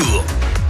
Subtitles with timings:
[0.00, 0.24] jour.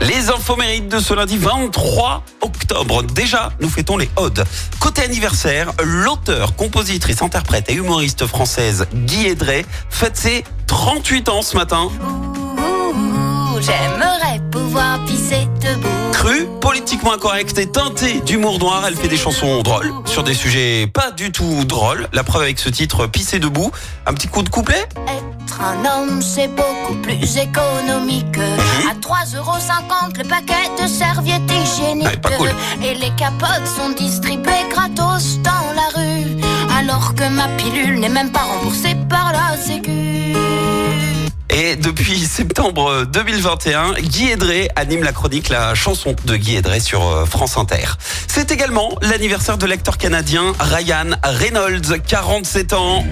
[0.00, 3.04] Les infos mérites de ce lundi 23 octobre.
[3.04, 4.44] Déjà, nous fêtons les Odes.
[4.80, 11.56] Côté anniversaire, l'auteur, compositrice, interprète et humoriste française Guy Edré fête ses 38 ans ce
[11.56, 11.88] matin.
[13.60, 15.88] J'aimerais pouvoir pisser debout.
[16.12, 20.88] Crue, politiquement incorrecte et teintée d'humour noir, elle fait des chansons drôles sur des sujets
[20.88, 22.08] pas du tout drôles.
[22.12, 23.70] La preuve avec ce titre Pisser debout.
[24.06, 24.88] Un petit coup de couplet?
[25.42, 28.36] Être un homme, c'est beaucoup plus économique.
[28.36, 28.88] Mhm.
[28.90, 32.06] À 3,50€ le paquet de serviettes hygiéniques.
[32.06, 32.52] Ouais, pas cool.
[32.82, 36.40] Et les capotes sont distribuées gratos dans la rue.
[36.78, 40.36] Alors que ma pilule n'est même pas remboursée par la Sécu.
[41.50, 47.06] Et depuis septembre 2021, Guy Edré anime la chronique La chanson de Guy Edré sur
[47.06, 47.88] euh, France Inter.
[48.26, 53.04] C'est également l'anniversaire de l'acteur canadien Ryan Reynolds, 47 ans.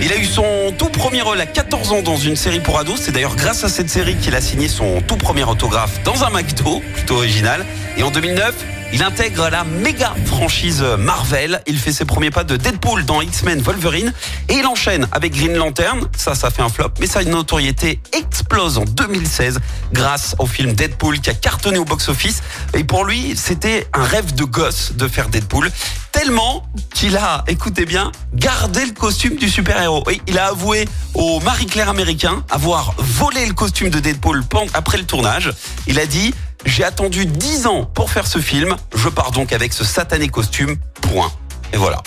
[0.00, 3.00] Il a eu son tout premier rôle à 14 ans dans une série pour ados.
[3.00, 6.30] C'est d'ailleurs grâce à cette série qu'il a signé son tout premier autographe dans un
[6.30, 7.66] McDo, plutôt original.
[7.96, 8.54] Et en 2009,
[8.92, 11.62] il intègre la méga franchise Marvel.
[11.66, 14.12] Il fait ses premiers pas de Deadpool dans X-Men Wolverine.
[14.48, 16.08] Et il enchaîne avec Green Lantern.
[16.16, 16.90] Ça, ça fait un flop.
[17.00, 19.60] Mais sa notoriété explose en 2016
[19.92, 22.42] grâce au film Deadpool qui a cartonné au box-office.
[22.74, 25.70] Et pour lui, c'était un rêve de gosse de faire Deadpool.
[26.12, 30.02] Tellement qu'il a, écoutez bien, gardé le costume du super-héros.
[30.06, 34.42] Oui, il a avoué au Marie-Claire américain avoir volé le costume de Deadpool
[34.74, 35.52] après le tournage.
[35.86, 38.76] Il a dit j'ai attendu 10 ans pour faire ce film.
[38.94, 40.76] Je pars donc avec ce satané costume.
[41.00, 41.30] Point.
[41.72, 42.02] Et voilà.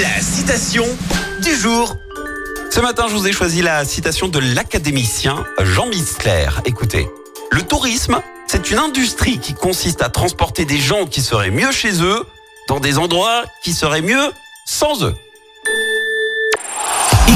[0.00, 0.84] La citation
[1.42, 1.94] du jour.
[2.70, 6.48] Ce matin, je vous ai choisi la citation de l'académicien Jean Mistler.
[6.64, 7.08] Écoutez,
[7.50, 12.02] le tourisme, c'est une industrie qui consiste à transporter des gens qui seraient mieux chez
[12.02, 12.24] eux
[12.68, 14.32] dans des endroits qui seraient mieux
[14.66, 15.14] sans eux.